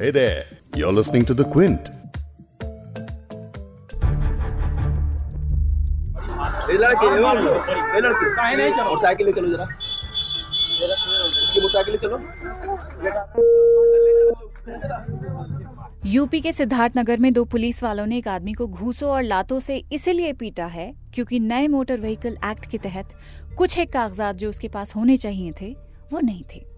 Hey 0.00 0.10
there, 0.10 0.44
you're 0.74 0.94
listening 0.94 1.26
to 1.26 1.34
The 1.34 1.44
Quint. 1.44 1.88
UP 16.06 16.40
के 16.40 16.52
सिद्धार्थनगर 16.52 17.16
में 17.16 17.32
दो 17.32 17.44
पुलिस 17.44 17.82
वालों 17.82 18.06
ने 18.06 18.18
एक 18.18 18.28
आदमी 18.28 18.52
को 18.52 18.66
घूसों 18.66 19.10
और 19.10 19.22
लातों 19.22 19.60
से 19.60 19.76
इसीलिए 19.92 20.32
पीटा 20.32 20.66
है 20.68 20.92
क्योंकि 21.14 21.40
नए 21.40 21.68
मोटर 21.68 22.00
व्हीकल 22.00 22.38
एक्ट 22.44 22.70
के 22.70 22.78
तहत 22.78 23.14
कुछ 23.58 23.78
एक 23.78 23.92
कागजात 23.92 24.36
जो 24.36 24.50
उसके 24.50 24.68
पास 24.68 24.96
होने 24.96 25.16
चाहिए 25.16 25.52
थे 25.60 25.72
वो 26.12 26.20
नहीं 26.20 26.44
थे 26.54 26.69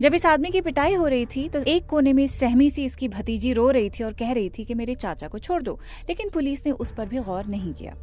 जब 0.00 0.14
इस 0.14 0.26
आदमी 0.26 0.50
की 0.50 0.60
पिटाई 0.60 0.94
हो 0.94 1.06
रही 1.06 1.26
थी 1.26 1.48
तो 1.48 1.62
एक 1.62 1.86
कोने 1.86 2.12
में 2.12 2.26
सहमी 2.26 2.70
सी 2.70 2.84
इसकी 2.84 3.08
भतीजी 3.08 3.52
रो 3.52 3.70
रही 3.70 3.90
थी 3.90 4.04
और 4.04 4.12
कह 4.12 4.32
रही 4.32 4.50
थी 4.50 4.64
कि 4.64 4.74
मेरे 4.74 4.94
चाचा 4.94 5.28
को 5.28 5.38
छोड़ 5.38 5.62
दो, 5.62 5.78
लेकिन 6.08 6.30
पुलिस 6.30 6.66
ने 6.66 6.72
उस 6.72 6.92
पर 6.92 7.08
भी 7.08 7.18
गौर 7.20 7.46
नहीं 7.46 7.72
किया। 7.74 7.94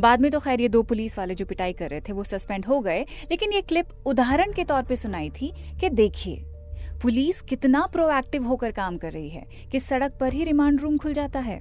बाद 0.00 0.20
में 0.20 0.30
तो 0.30 0.40
खैर 0.40 0.60
ये 0.60 0.68
दो 0.68 0.82
पुलिस 0.82 1.18
वाले 1.18 1.34
जो 1.34 1.46
पिटाई 1.46 1.72
कर 1.72 1.90
रहे 1.90 2.00
थे, 2.00 2.12
वो 2.12 2.24
सस्पेंड 2.24 2.66
हो 2.66 2.80
गए, 2.80 3.00
लेकिन 3.30 3.52
ये 3.52 3.60
क्लिप 3.62 3.88
उदाहरण 4.06 4.52
के 4.52 4.64
तौर 4.64 4.82
पर 4.82 4.94
सुनाई 4.94 5.30
थी 5.30 5.52
कि 5.80 5.88
देखिए, 5.90 6.44
पुलिस 7.02 7.40
कितना 7.42 7.84
प्रोएक्टिव 7.86 8.44
होकर 8.44 8.70
काम 8.70 8.96
कर 8.96 9.12
रही 9.12 9.28
है 9.28 9.44
कि 9.72 9.80
सड़क 9.80 10.16
पर 10.20 10.32
ही 10.32 10.44
रिमांड 10.44 10.80
रूम 10.80 10.96
खुल 10.98 11.12
जाता 11.12 11.40
है। 11.40 11.58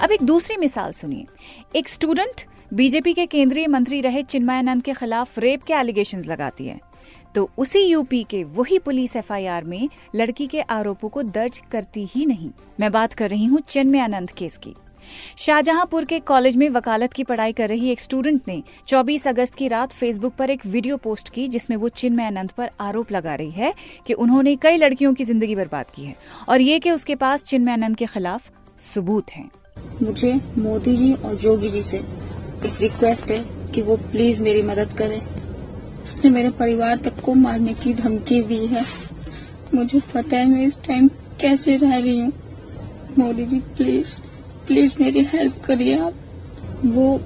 अब 0.00 0.12
एक 0.12 0.22
दूसरी 0.22 0.56
मिसाल 0.56 0.92
सुनिए। 0.92 1.26
एक 1.76 1.88
स्टूडेंट 1.88 2.40
बीजेपी 2.74 3.12
के 3.12 3.24
केंद्रीय 3.26 3.66
मंत्री 3.66 4.00
रहे 4.00 4.22
चिन्मयानंद 4.22 4.82
के 4.82 4.92
खिलाफ 4.92 5.38
रेप 5.38 5.62
के 5.62 5.72
एलिगेशन 5.74 6.22
लगाती 6.24 6.66
है। 6.66 6.78
तो 7.34 7.48
उसी 7.58 7.80
यूपी 7.80 8.22
के 8.22 8.42
वही 8.44 8.78
पुलिस 8.78 9.16
एफआईआर 9.16 9.64
में 9.64 9.88
लड़की 10.16 10.46
के 10.46 10.60
आरोपों 10.60 11.08
को 11.08 11.22
दर्ज 11.22 11.60
करती 11.72 12.04
ही 12.06 12.26
नहीं। 12.26 12.50
मैं 12.80 12.90
बात 12.92 13.12
कर 13.12 13.30
रही 13.30 13.44
हूँ 13.44 13.60
चिन्मयानंद 13.60 14.30
केस 14.30 14.58
की। 14.58 14.74
शाहजहांपुर 15.36 16.04
के 16.04 16.18
कॉलेज 16.20 16.56
में 16.56 16.68
वकालत 16.68 17.12
की 17.12 17.24
पढ़ाई 17.24 17.52
कर 17.52 17.68
रही 17.68 17.90
एक 17.90 18.00
स्टूडेंट 18.00 18.40
ने 18.48 18.62
24 18.88 19.26
अगस्त 19.28 19.54
की 19.54 19.68
रात 19.68 19.92
फेसबुक 19.92 20.34
पर 20.34 20.50
एक 20.50 20.66
वीडियो 20.66 20.96
पोस्ट 20.96 21.28
की 21.28 21.48
जिसमें 21.48 21.76
वो 21.76 21.88
चिन्मयानंद 21.90 22.50
पर 22.50 22.70
आरोप 22.80 23.12
लगा 23.12 23.34
रही 23.34 23.50
है 23.50 23.74
कि 24.06 24.12
उन्होंने 24.14 24.56
कई 24.56 24.76
लड़कियों 24.76 25.14
की 25.14 25.24
ज़िंदगी 25.24 25.54
बर्बाद 25.56 25.90
की 25.90 26.04
है 26.04 26.16
और 26.48 26.60
ये 26.60 26.78
कि 26.78 26.90
उसके 26.90 27.14
पास 27.16 27.44
चिन्मयानंद 27.44 27.96
के 27.96 28.06
खिलाफ 28.06 28.50
सबूत 28.94 29.30
हैं। 29.30 29.50
मुझे 30.02 30.34
मोदी 30.58 30.96
जी 30.96 31.12
और 31.14 31.44
योगी 31.44 31.70
जी 31.70 31.82
से 31.82 31.98
एक 32.66 32.80
रिक्वेस्ट 32.80 33.26
है 33.26 33.44
कि 33.72 33.82
वो 33.82 33.96
प्लीज़ 33.96 34.40
मेरी 34.42 34.62
मदद 34.62 34.92
करें। 34.98 35.20
उसने 36.02 36.30
मेरे 36.30 36.50
परिवार 36.50 36.96
तक 36.96 37.20
को 37.20 37.34
मारने 37.34 37.74
की 37.74 37.94
धमकी 37.94 38.42
दी 38.42 38.66
है। 38.66 38.84
मुझे 39.74 40.00
पता 40.14 40.36
है 40.36 40.46
मैं 40.46 40.66
इस 40.66 40.74
टाइम 40.74 41.08
कैसे 41.40 41.76
रह 41.76 41.96
रही 41.96 42.18
हूँ। 42.20 42.32
मोदी 43.18 43.46
जी 43.46 43.60
प्लीज़ 43.60 44.14
प्लीज़ 44.66 44.94
मेरी 45.00 45.24
हेल्प 45.24 45.62
करिए 45.64 45.98
आप। 45.98 46.14
वो 46.84 47.18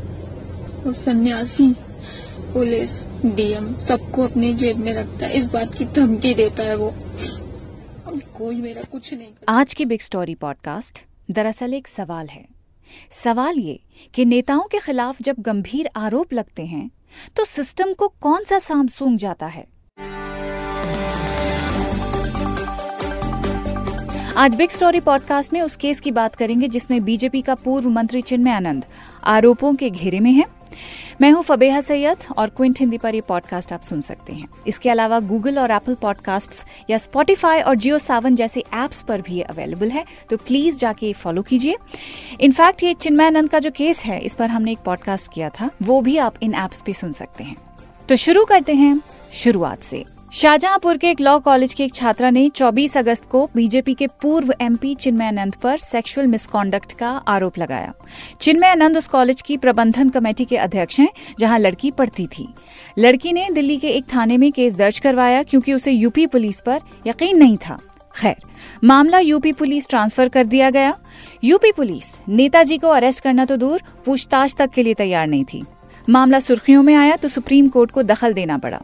वो 0.85 0.93
सन्यासी, 0.93 1.73
पुलिस 2.53 3.05
डीएम 3.27 3.75
सबको 3.85 4.23
अपनी 4.23 4.55
जेब 4.55 4.77
में 4.77 4.93
रखता 4.95 5.27
है। 5.27 5.37
इस 5.37 5.45
बात 5.45 5.75
की 5.75 5.85
धमकी 5.85 6.35
देता 6.35 6.63
है 6.63 6.77
वो। 6.77 6.95
कोई 8.35 8.55
मेरा 8.55 8.83
कुछ 8.83 9.15
नहीं 9.15 9.29
आज 9.49 9.75
की 9.75 9.85
बिग 9.85 10.01
स्टोरी 10.01 10.35
पॉडकास्ट 10.35 11.05
दरअसल 11.31 11.75
एक 11.75 11.89
सवाल 11.89 12.27
है। 12.27 12.54
सवाल 13.11 13.59
ये 13.59 13.81
कि 14.15 14.25
नेताओं 14.25 14.63
के 14.63 14.79
खिलाफ 14.79 15.23
जब 15.23 15.37
गंभीर 15.39 15.89
आरोप 15.97 16.33
लगते 16.33 16.67
हैं 16.67 16.91
तो 17.37 17.45
सिस्टम 17.45 17.93
को 17.93 18.09
कौन 18.09 18.45
सा 18.45 18.59
साम 18.59 18.87
सूंघ 18.87 19.19
जाता 19.19 19.47
है? 19.47 19.67
आज 24.37 24.55
बिग 24.55 24.71
स्टोरी 24.71 25.01
पॉडकास्ट 25.01 25.53
में 25.53 25.61
उस 25.63 25.77
केस 25.77 26.01
की 26.01 26.11
बात 26.11 26.35
करेंगे 26.35 26.69
जिसमें 26.69 27.05
बीजेपी 27.05 27.41
का 27.43 27.55
पूर्व 27.55 27.89
मंत्री 27.89 28.21
चिन्मय 28.21 28.51
आनंद 28.51 28.85
आरोपों 29.25 29.75
के 29.75 29.91
घेरे 29.91 30.21
में 30.21 30.33
है। 30.33 30.45
मैं 31.21 31.31
हूँ 31.31 31.43
फबेहा 31.43 31.81
सैयद 31.81 32.25
और 32.39 32.51
क्विंट 32.51 32.81
हिंदी 32.81 32.99
पर 32.99 33.15
ये 33.15 33.21
पॉडकास्ट 33.21 33.73
आप 33.73 33.83
सुन 33.83 34.01
सकते 34.01 34.33
हैं। 34.33 34.49
इसके 34.67 34.91
अलावा 34.91 35.19
गूगल 35.21 35.59
और 35.59 35.71
एप्पल 35.71 35.95
पॉडकास्ट्स 35.95 36.65
या 36.91 36.99
स्पॉटिफाई 36.99 37.61
और 37.61 37.75
जियो 37.75 37.99
सावन 37.99 38.35
जैसे 38.35 38.61
एप्स 38.61 39.03
पर 39.03 39.21
भी 39.21 39.41
अवेलेबल 39.41 39.91
है 39.91 40.05
तो 40.31 40.37
प्लीज़ 40.37 40.79
जाके 40.79 41.13
फॉलो 41.13 41.43
कीजिए। 41.43 41.77
इनफैक्ट 42.41 42.83
ये 42.83 42.95
चिन्मयानंद 42.95 43.51
का 43.51 43.59
जो 43.59 43.71
केस 43.71 44.05
है, 44.05 44.21
इस 44.21 44.35
पर 44.35 44.51
हमने 44.51 44.73
एक 44.73 44.79
पॉडकास्ट 44.79 45.33
किया 45.33 45.49
था, 45.51 45.71
वो 45.83 46.01
भी 46.01 46.17
आप 46.17 46.35
इन 46.43 46.55
एप्स 46.55 46.83
पे 46.87 46.93
सुन 46.93 47.13
सकते 47.13 47.45
हैं। 47.45 47.57
तो 48.09 48.17
शुरू 48.17 48.45
करते 48.45 48.75
हैं 48.75 49.01
शुरुआत 49.33 49.83
से। 49.83 50.05
शाहजहांपुर 50.35 50.97
के 50.97 51.11
एक 51.11 51.21
लॉ 51.21 51.39
कॉलेज 51.39 51.75
की 51.75 51.85
एक 51.85 51.95
छात्रा 51.95 52.31
ने 52.31 52.49
24 52.49 52.97
अगस्त 52.97 53.25
को 53.25 53.51
बीजेपी 53.57 53.95
के 53.95 54.07
पूर्व 54.07 54.55
एमपी 54.61 54.95
चिन्मयानंद 54.95 55.55
पर 55.55 55.79
सेक्सुअल 55.79 56.27
मिसकॉन्डक्ट 56.27 56.93
का 56.93 57.09
आरोप 57.09 57.59
लगाया। 57.59 57.93
चिन्मय 58.41 58.41
चिन्मयानंद 58.41 58.97
उस 58.97 59.09
कॉलेज 59.09 59.43
की 59.43 59.57
प्रबंधन 59.57 60.09
कमेटी 60.09 60.45
के 60.45 60.57
अध्यक्ष 60.57 61.01
हैं, 61.01 61.09
जहाँ 61.39 61.59
लड़की 61.59 61.91
पढ़ती 61.91 62.27
थी। 62.27 62.55
लड़की 62.99 63.33
ने 63.33 63.51
दिल्ली 63.51 63.77
के 63.77 63.89
एक 63.89 64.05
थाने 64.15 64.37
में 64.37 64.53
केस 64.53 64.75
दर्ज 64.75 64.99
करवाया 64.99 65.43
क्योंकि 65.43 65.73
उसे 65.73 65.93
यूपी 65.93 66.27
पुलिस 66.27 66.61
पर 66.61 66.81
यकीन 67.07 67.39
नहीं 67.39 67.57
था। 67.57 67.81
खैर, 68.17 68.37
मामला 68.85 69.19
यूपी 69.19 69.53
पुलिस 69.53 69.89
ट्रांसफ़र 69.89 70.29
कर 70.29 70.45
दिया 70.45 70.71
गया। 70.71 70.99
यूपी 71.45 71.73
पुलिस, 71.73 72.21
नेताजी 72.29 72.79
को 72.79 72.89
अरेस्ट 72.89 73.21
करना 73.21 73.45
तो 73.45 73.57
दूर, 73.57 73.83
पूछताछ 74.05 74.55
तक 74.59 74.71
के 74.71 74.83
लिए 74.83 74.95
तैयार 74.95 75.27
नहीं 75.27 75.45
थी। 75.45 75.65
मामला 76.11 76.41
सुर्खियों 76.41 76.83
में 76.83 76.95
आया 76.95 77.17
तो 77.17 77.29
सुप्रीम 77.29 77.69
कोर्ट 77.69 77.91
को 77.91 78.03
दखल 78.03 78.33
देना 78.33 78.59
पड़ा। 78.59 78.81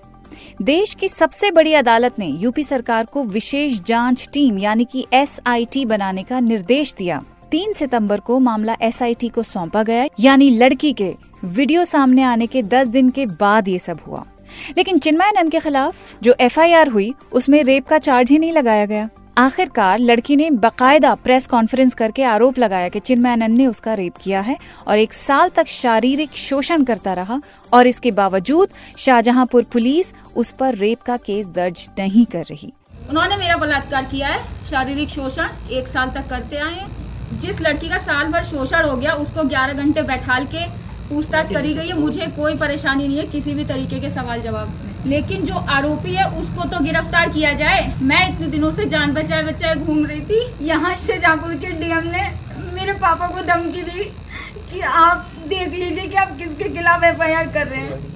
देश 0.62 0.94
की 0.94 1.08
सबसे 1.08 1.50
बड़ी 1.50 1.74
अदालत 1.74 2.18
ने 2.18 2.26
यूपी 2.26 2.62
सरकार 2.62 3.04
को 3.04 3.22
विशेष 3.22 3.80
जाँच 3.80 4.28
टीम, 4.32 4.58
यानी 4.58 4.84
कि 4.84 5.06
एसआईटी 5.12 5.84
बनाने 5.84 6.22
का 6.22 6.40
निर्देश 6.40 6.94
दिया। 6.98 7.24
तीन 7.50 7.72
सितंबर 7.72 8.20
को 8.20 8.38
मामला 8.38 8.76
एसआईटी 8.82 9.28
को 9.28 9.42
सौंपा 9.42 9.82
गया, 9.82 10.06
यानी 10.20 10.50
लड़की 10.50 10.92
के 10.92 11.14
वीडियो 11.44 11.84
सामने 11.84 12.22
आने 12.22 12.46
के 12.46 12.62
दस 12.62 12.86
दिन 12.86 13.10
के 13.10 13.26
बाद 13.26 13.68
ये 13.68 13.78
सब 13.78 13.98
हुआ। 14.06 14.26
लेकिन 14.78 14.98
चिन्मयानंद 14.98 15.52
के 15.52 15.60
खिलाफ 15.60 16.22
जो 16.22 16.34
एफआईआर 16.40 16.88
हुई, 16.88 17.14
उसमें 17.32 17.64
रेप 17.64 17.86
का 17.86 17.98
चार्ज 17.98 18.30
ही 18.30 18.38
नहीं 18.38 18.52
लगाया 18.52 18.86
गया। 18.86 19.08
आखिरकार 19.38 19.98
लड़की 19.98 20.36
ने 20.36 20.50
बकायदा 20.50 21.14
प्रेस 21.14 21.46
कॉन्फ्रेंस 21.46 21.94
करके 21.94 22.22
आरोप 22.22 22.58
लगाया 22.58 22.88
कि 22.88 23.00
चिन्मयानंद 23.00 23.56
ने 23.58 23.66
उसका 23.66 23.94
रेप 23.94 24.16
किया 24.16 24.40
है 24.40 24.56
और 24.86 24.98
एक 24.98 25.12
साल 25.12 25.48
तक 25.48 25.66
शारीरिक 25.66 26.30
शोषण 26.32 26.84
करता 26.84 27.12
रहा 27.12 27.40
और 27.72 27.86
इसके 27.86 28.10
बावजूद 28.10 28.68
शाहजहांपुर 28.96 29.62
पुलिस 29.62 30.12
उस 30.36 30.50
पर 30.50 30.74
रेप 30.74 31.02
का 31.02 31.16
केस 31.16 31.46
दर्ज 31.46 31.88
नहीं 31.98 32.26
कर 32.26 32.42
रही। 32.42 32.72
उन्होंने 33.10 33.36
मेरा 33.36 33.56
बलात्कार 33.56 34.04
किया 34.04 34.28
है, 34.28 34.66
शारीरिक 34.66 35.08
शोषण 35.08 35.48
एक 35.70 35.88
साल 35.88 36.10
तक 36.10 36.28
करते 36.28 36.56
आए 36.56 36.74
हैं। 36.74 37.38
जिस 37.40 37.60
लड़की 37.60 37.88
का 37.88 37.98
साल 37.98 38.26
भर 38.26 38.44
शोषण 38.44 38.84
हो 38.84 38.96
गया, 38.96 39.14
उसको 39.14 39.44
11 39.44 39.72
घंटे 39.72 40.02
बैठाल 40.02 40.44
के 40.44 40.66
पूछताछ 41.08 41.52
करी 41.52 41.74
गई 41.74 41.86
है। 41.86 41.98
मुझे 41.98 42.26
कोई 42.26 42.56
परेशानी 42.56 43.08
नहीं 43.08 43.18
है, 43.18 43.26
किसी 43.26 43.54
भी 43.54 43.64
तरीके 43.64 44.00
के 44.00 44.10
सवाल 44.10 44.42
जवाब 44.42 44.68
लेकिन 45.06 45.44
जो 45.44 45.54
आरोपी 45.54 46.14
है, 46.14 46.24
उसको 46.32 46.68
तो 46.68 46.82
गिरफ़्तार 46.84 47.28
किया 47.28 47.52
जाए। 47.54 47.80
मैं 48.02 48.28
इतने 48.28 48.46
दिनों 48.48 48.70
से 48.72 48.84
जान 48.86 49.12
बचाए 49.14 49.42
बचाए 49.42 49.74
घूम 49.76 50.04
रही 50.06 50.20
थी। 50.20 50.66
यहाँ 50.66 50.94
शाहजहाँपुर 50.96 51.54
के 51.54 51.72
डीएम 51.80 52.06
ने 52.06 52.28
मेरे 52.74 52.92
पापा 52.94 53.28
को 53.28 53.42
धमकी 53.44 53.82
दी 53.82 54.04
कि 54.72 54.80
आप 54.80 55.26
देख 55.48 55.68
लीजिए 55.70 56.06
कि 56.06 56.16
आप 56.16 56.36
किसके 56.38 56.68
खिलाफ 56.68 57.04
एफआईआर 57.04 57.46
कर 57.46 57.66
रहे 57.66 57.80
हैं। 57.80 58.08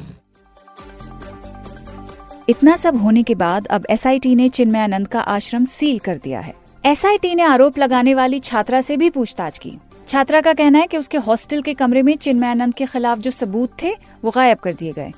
इतना 2.48 2.76
सब 2.76 2.96
होने 2.96 3.22
के 3.22 3.34
बाद 3.34 3.66
अब 3.66 3.86
एसआईटी 3.90 4.34
ने 4.34 4.48
चिन्मयानंद 4.48 5.08
का 5.08 5.20
आश्रम 5.20 5.64
सील 5.64 5.98
कर 5.98 6.16
दिया 6.16 6.40
है। 6.40 6.54
एसआईटी 6.84 7.34
ने 7.34 7.42
आरोप 7.42 7.78
लगाने 7.78 8.14
वाली 8.14 8.38
छात्रा 8.40 8.80
से 8.80 8.96
भी 8.96 9.10
पूछताछ 9.10 9.58
की। 9.58 9.76
छात्रा 10.08 10.40
का 10.40 10.52
कहना 10.52 10.78
है 10.78 10.86
कि 10.86 10.98
उसके 10.98 11.18
हॉस्टल 11.18 11.62
के 11.62 11.74
कमरे 11.74 12.02
में 12.02 12.14
चिन्मयानंद 12.16 12.74
के 12.74 12.86
खिलाफ 12.86 13.18
जो 13.18 13.30
सबूत 13.30 13.76
थे, 13.82 13.92
वो 14.24 14.30
गायब 14.30 14.58
कर 14.58 14.72
दिए 14.72 14.92
गए। 14.92 15.12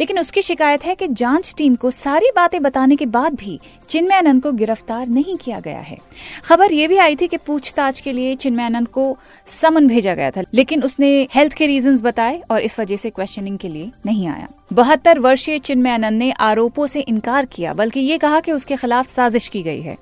लेकिन 0.00 0.18
उसकी 0.18 0.42
शिकायत 0.42 0.84
है 0.84 0.94
कि 0.94 1.08
जाँच 1.08 1.54
टीम 1.58 1.74
को 1.74 1.90
सारी 1.90 2.30
बातें 2.36 2.62
बताने 2.62 2.96
के 2.96 3.06
बाद 3.06 3.34
भी 3.34 3.58
चिन्मयानंद 3.88 4.42
को 4.42 4.52
गिरफ़्तार 4.52 5.08
नहीं 5.08 5.36
किया 5.36 5.60
गया 5.60 5.80
है। 5.80 5.98
खबर 6.44 6.72
ये 6.72 6.88
भी 6.88 6.96
आई 6.96 7.16
थी 7.16 7.28
कि 7.28 7.36
पूछताछ 7.36 8.00
के 8.00 8.12
लिए 8.12 8.34
चिन्मयानंद 8.34 8.88
को 8.88 9.16
समन 9.46 9.86
भेजा 9.86 10.14
गया 10.14 10.30
था, 10.30 10.42
लेकिन 10.54 10.82
उसने 10.82 11.28
हेल्थ 11.34 11.52
के 11.52 11.66
रीजन 11.66 11.98
बताए 11.98 12.42
और 12.50 12.60
इस 12.60 12.80
वजह 12.80 12.96
से 12.96 13.10
क्वेश्चनिंग 13.10 13.58
के 13.58 13.68
लिए 13.68 13.90
नहीं 14.06 14.28
आया। 14.28 14.48
बहत्तर 14.72 15.18
वर्षीय 15.18 15.58
चिन्मयानंद 15.58 16.18
ने 16.18 16.30
आरोपों 16.30 16.86
से 16.86 17.00
इनकार 17.00 17.44
किया, 17.44 17.72
बल्कि 17.72 18.00
ये 18.00 18.18
कहा 18.18 18.40
कि 18.40 18.52
उसके 18.52 18.76
खिलाफ 18.76 19.08
साजिश 19.08 19.48
की 19.48 19.62
गई 19.62 19.80
है। 19.80 19.96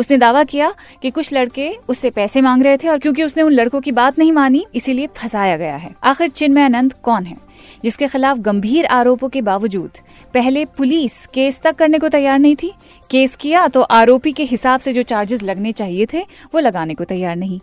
उसने 0.00 0.16
दावा 0.16 0.42
किया 0.44 0.72
कि 1.02 1.10
कुछ 1.10 1.32
लड़के 1.32 1.70
उससे 1.88 2.10
पैसे 2.10 2.40
मांग 2.40 2.62
रहे 2.62 2.76
थे 2.76 2.88
और 2.88 2.98
क्योंकि 2.98 3.22
उसने 3.24 3.42
उन 3.42 3.52
लड़कों 3.52 3.80
की 3.80 3.92
बात 3.92 4.18
नहीं 4.18 4.32
मानी, 4.32 4.64
इसीलिए 4.74 5.08
फंसाया 5.16 5.56
गया 5.56 5.76
है। 5.76 5.94
आखिर 6.04 6.28
चिन्मय 6.30 6.62
आनंद 6.62 6.92
कौन 7.02 7.24
है, 7.24 7.36
जिसके 7.84 8.06
खिलाफ 8.08 8.38
गंभीर 8.38 8.86
आरोपों 8.88 9.28
के 9.28 9.42
बावजूद 9.42 9.98
पहले 10.34 10.64
पुलिस 10.68 11.26
केस 11.26 11.60
तक 11.60 11.76
करने 11.76 11.98
को 11.98 12.08
तैयार 12.08 12.38
नहीं 12.38 12.56
थी? 12.56 12.72
केस 13.10 13.36
किया 13.36 13.66
तो 13.68 13.80
आरोपी 13.82 14.32
के 14.32 14.44
हिसाब 14.44 14.80
से 14.80 14.92
जो 14.92 15.02
चार्जेस 15.04 15.42
लगने 15.42 15.72
चाहिए 15.72 16.06
थे, 16.06 16.20
वो 16.54 16.60
लगाने 16.60 16.94
को 16.94 17.04
तैयार 17.04 17.36
नहीं। 17.36 17.60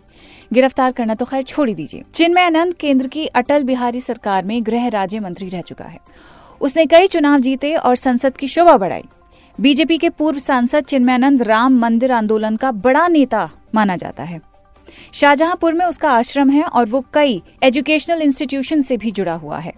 गिरफ़्तार 0.52 0.92
करना 0.92 1.14
तो 1.14 1.24
खैर 1.24 1.42
छोड़ 1.44 1.68
ही 1.68 1.74
दीजिए। 1.74 2.02
चिन्मय 2.14 2.42
आनंद 2.42 2.74
केंद्र 2.74 3.06
की 3.08 3.26
अटल 3.26 3.64
बिहारी 3.64 4.00
सरकार 4.00 4.44
में 4.44 4.60
गृह 4.66 4.88
राज्य 4.90 5.20
मंत्री 5.20 5.48
रह 5.48 5.60
चुका 5.62 5.84
है। 5.84 5.98
उसने 6.60 6.86
कई 6.86 7.06
चुनाव 7.06 7.40
जीते 7.40 7.74
और 7.76 7.96
संसद 7.96 8.36
की 8.36 8.48
शोभा 8.48 8.76
बढ़ाई। 8.76 9.04
बीजेपी 9.60 9.96
के 9.98 10.08
पूर्व 10.08 10.38
सांसद 10.38 10.84
चिन्मयानंद 10.84 11.42
राम 11.42 11.78
मंदिर 11.78 12.12
आंदोलन 12.12 12.56
का 12.56 12.70
बड़ा 12.72 13.06
नेता 13.08 13.48
माना 13.74 13.96
जाता 13.96 14.22
है। 14.22 14.40
शाहजहांपुर 15.12 15.72
में 15.74 15.84
उसका 15.86 16.10
आश्रम 16.10 16.50
है 16.50 16.62
और 16.62 16.86
वो 16.86 17.04
कई 17.14 17.42
एजुकेशनल 17.62 18.22
इंस्टीट्यूशन 18.22 18.82
से 18.82 18.96
भी 18.96 19.10
जुड़ा 19.10 19.34
हुआ 19.34 19.58
है। 19.58 19.72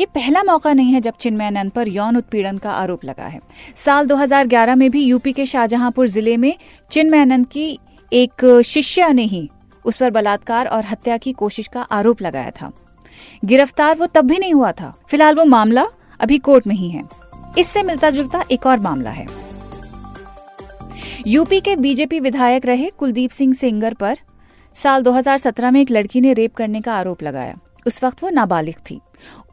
ये 0.00 0.06
पहला 0.06 0.42
मौका 0.42 0.72
नहीं 0.72 0.92
है 0.92 1.00
जब 1.00 1.14
चिन्मयानंद 1.16 1.70
पर 1.70 1.88
यौन 1.88 2.16
उत्पीड़न 2.16 2.58
का 2.58 2.72
आरोप 2.72 3.04
लगा 3.04 3.24
है। 3.24 3.40
साल 3.76 4.06
2011 4.06 4.74
में 4.74 4.90
भी 4.90 5.04
यूपी 5.04 5.32
के 5.32 5.46
शाहजहांपुर 5.46 6.08
ज़िले 6.08 6.36
में 6.36 6.54
चिन्मयानंद 6.90 7.46
की 7.46 7.78
एक 8.12 8.62
शिष्या 8.64 9.08
ने 9.08 9.24
ही 9.24 9.48
उस 9.84 9.96
पर 9.96 10.10
बलात्कार 10.10 10.66
और 10.66 10.84
हत्या 10.84 11.16
की 11.16 11.32
कोशिश 11.32 11.66
का 11.66 11.82
आरोप 11.82 12.22
लगाया 12.22 12.50
था। 12.50 12.70
गिरफ़्तार 13.44 13.96
वो 13.96 14.06
तब 14.06 14.24
भी 14.24 14.38
नहीं 14.38 14.54
हुआ 14.54 14.72
था। 14.72 14.94
फ़िलहाल 15.10 15.34
वो 15.34 15.44
मामला 15.44 15.86
अभी 16.20 16.38
कोर्ट 16.38 16.66
में 16.66 16.76
ही 16.76 16.90
है। 16.90 17.02
इससे 17.58 17.82
मिलता 17.82 18.10
जुलता 18.10 18.44
एक 18.50 18.66
और 18.66 18.80
मामला 18.80 19.10
है। 19.10 19.26
यूपी 21.26 21.60
के 21.60 21.76
बीजेपी 21.76 22.20
विधायक 22.20 22.66
रहे 22.66 22.90
कुलदीप 22.90 23.30
सिंह 23.30 23.54
सेंगर 23.54 23.94
पर। 23.94 24.18
साल 24.74 25.02
2017 25.02 25.70
में 25.70 25.80
एक 25.80 25.90
लड़की 25.90 26.20
ने 26.20 26.32
रेप 26.32 26.54
करने 26.54 26.80
का 26.80 26.94
आरोप 26.94 27.22
लगाया। 27.22 27.58
उस 27.86 28.04
वक्त 28.04 28.22
वो 28.22 28.30
नाबालिग 28.30 28.74
थी। 28.90 29.00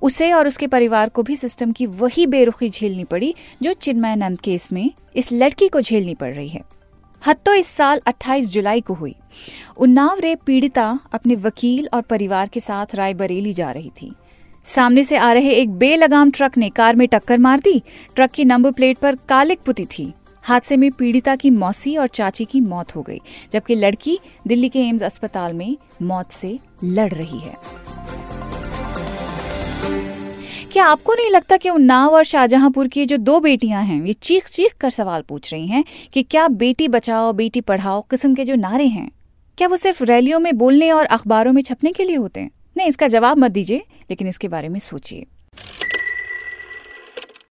उसे 0.01 0.31
और 0.31 0.47
उसके 0.47 0.67
परिवार 0.67 1.09
को 1.09 1.23
भी 1.23 1.35
सिस्टम 1.35 1.71
की 1.71 1.85
वही 1.85 2.25
बेरुखी 2.25 2.69
झेलनी 2.69 3.03
पड़ी, 3.03 3.35
जो 3.61 3.73
चिन्मयानंद 3.73 4.41
केस 4.41 4.71
में 4.71 4.91
इस 5.15 5.31
लड़की 5.31 5.67
को 5.67 5.81
झेलनी 5.81 6.15
पड़ 6.15 6.35
रही 6.35 6.49
है। 6.49 6.61
हद 7.27 7.37
तो 7.45 7.53
इस 7.53 7.67
साल 7.67 8.01
28 8.05 8.49
जुलाई 8.49 8.81
को 8.81 8.93
हुई। 8.93 9.15
उन्नाव 9.77 10.19
रेप 10.19 10.39
पीड़िता 10.45 10.99
अपने 11.13 11.35
वकील 11.35 11.89
और 11.93 12.01
परिवार 12.01 12.47
के 12.47 12.59
साथ 12.59 12.95
रायबरेली 12.95 13.53
जा 13.53 13.71
रही 13.71 13.89
थी। 13.89 14.15
सामने 14.69 15.03
से 15.03 15.17
आ 15.17 15.31
रहे 15.33 15.51
एक 15.51 15.69
बेलगाम 15.71 16.31
ट्रक 16.31 16.57
ने 16.57 16.69
कार 16.69 16.95
में 16.95 17.07
टक्कर 17.07 17.37
मार 17.37 17.59
दी। 17.59 17.81
ट्रक 18.15 18.31
की 18.31 18.43
नंबर 18.45 18.71
प्लेट 18.71 18.97
पर 18.97 19.15
कालिक 19.29 19.59
पुती 19.59 19.85
थी। 19.85 20.11
हादसे 20.43 20.77
में 20.77 20.91
पीड़िता 20.91 21.35
की 21.35 21.49
मौसी 21.49 21.95
और 21.97 22.07
चाची 22.07 22.45
की 22.45 22.61
मौत 22.61 22.95
हो 22.95 23.01
गई, 23.01 23.19
जबकि 23.53 23.75
लड़की 23.75 24.17
दिल्ली 24.47 24.69
के 24.69 24.79
एम्स 24.79 25.03
अस्पताल 25.03 25.53
में 25.53 25.77
मौत 26.01 26.31
से 26.31 26.59
लड़ 26.83 27.09
रही 27.13 27.39
है। 27.39 27.55
क्या 30.71 30.85
आपको 30.85 31.13
नहीं 31.13 31.29
लगता 31.29 31.57
कि 31.57 31.69
उन्नाव 31.69 32.15
और 32.15 32.23
शाहजहांपुर 32.23 32.87
की 32.87 33.05
जो 33.05 33.17
दो 33.17 33.39
बेटियाँ 33.39 33.83
हैं, 33.83 34.03
ये 34.05 34.13
चीख 34.13 34.47
चीख 34.47 34.73
कर 34.73 34.89
सवाल 34.89 35.21
पूछ 35.21 35.53
रही 35.53 35.67
हैं 35.67 35.83
कि 36.13 36.23
क्या 36.23 36.47
बेटी 36.47 36.87
बचाओ, 36.87 37.33
बेटी 37.33 37.61
पढ़ाओ 37.61 38.01
किस्म 38.01 38.33
के 38.35 38.43
जो 38.43 38.55
नारे 38.55 38.87
हैं, 38.87 39.09
क्या 39.57 39.67
वो 39.67 39.77
सिर्फ़ 39.77 40.03
रैलियों 40.03 40.39
में 40.39 40.57
बोलने 40.57 40.91
और 40.91 41.05
अखबारों 41.05 41.53
में 41.53 41.61
छपने 41.61 41.91
के 41.91 42.03
लिए 42.03 42.15
होते 42.15 42.39
हैं? 42.39 42.51
नहीं 42.79 42.87
इसका 42.87 43.07
जवाब 43.07 43.37
मत 43.37 43.51
दीजिए 43.51 43.83
लेकिन 44.09 44.27
इसके 44.27 44.47
बारे 44.47 44.69
में 44.69 44.79
सोचिए। 44.79 45.25